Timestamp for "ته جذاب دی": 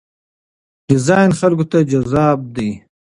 1.71-2.69